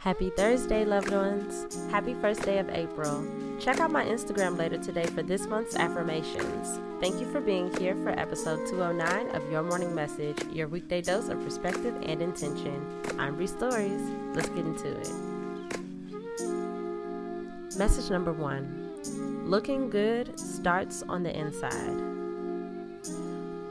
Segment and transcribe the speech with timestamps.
[0.00, 1.76] Happy Thursday, loved ones.
[1.90, 3.22] Happy first day of April.
[3.60, 6.80] Check out my Instagram later today for this month's affirmations.
[7.02, 11.28] Thank you for being here for episode 209 of Your Morning Message, your weekday dose
[11.28, 12.82] of perspective and intention.
[13.18, 14.00] I'm Bree Stories.
[14.34, 15.10] Let's get into it.
[17.76, 22.00] Message number one Looking good starts on the inside.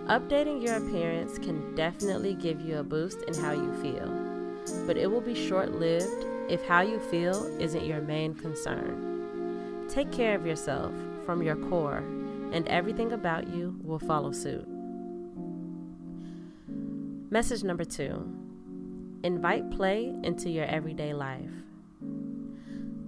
[0.05, 4.39] Updating your appearance can definitely give you a boost in how you feel
[4.86, 9.87] but it will be short lived if how you feel isn't your main concern.
[9.89, 10.93] Take care of yourself
[11.25, 12.04] from your core,
[12.51, 14.68] and everything about you will follow suit.
[17.32, 18.27] Message number two
[19.24, 21.51] invite play into your everyday life.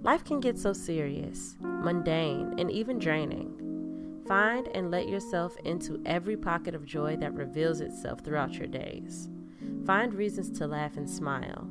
[0.02, 4.22] Life can get so serious, mundane, and even draining.
[4.26, 9.28] Find and let yourself into every pocket of joy that reveals itself throughout your days.
[9.86, 11.66] Find reasons to laugh and smile.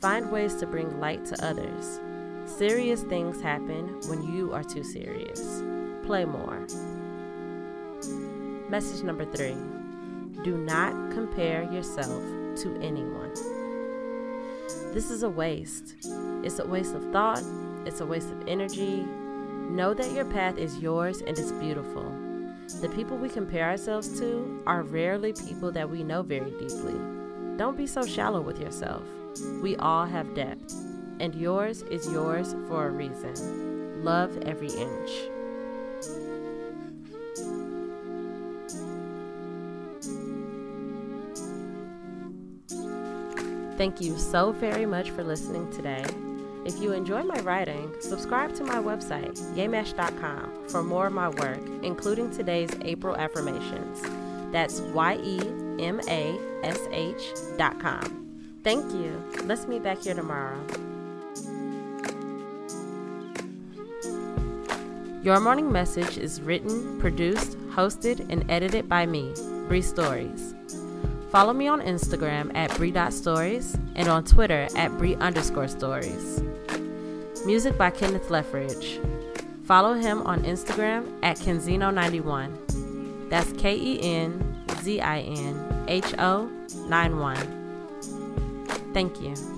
[0.00, 2.00] Find ways to bring light to others.
[2.44, 5.62] Serious things happen when you are too serious.
[6.04, 6.66] Play more.
[8.70, 9.56] Message number three
[10.44, 12.22] do not compare yourself
[12.62, 13.34] to anyone.
[14.94, 15.96] This is a waste.
[16.44, 17.42] It's a waste of thought,
[17.84, 19.04] it's a waste of energy.
[19.70, 22.14] Know that your path is yours and it's beautiful.
[22.80, 27.17] The people we compare ourselves to are rarely people that we know very deeply.
[27.58, 29.02] Don't be so shallow with yourself.
[29.60, 30.72] We all have depth,
[31.18, 34.04] and yours is yours for a reason.
[34.04, 35.10] Love every inch.
[43.76, 46.04] Thank you so very much for listening today.
[46.64, 51.60] If you enjoy my writing, subscribe to my website, yemash.com, for more of my work,
[51.82, 54.00] including today's April affirmations.
[54.52, 55.40] That's Y E
[55.78, 58.26] M A S H dot com.
[58.64, 59.22] Thank you.
[59.44, 60.58] Let's meet back here tomorrow.
[65.22, 69.34] Your Morning Message is written, produced, hosted, and edited by me,
[69.68, 70.54] Bree Stories.
[71.30, 76.42] Follow me on Instagram at Bree.stories and on Twitter at Bree underscore stories.
[77.44, 78.98] Music by Kenneth Leffridge.
[79.64, 82.87] Follow him on Instagram at Kenzinho91.
[83.28, 86.50] That's K E N Z I N H O
[86.88, 87.36] 91.
[88.92, 89.57] Thank you.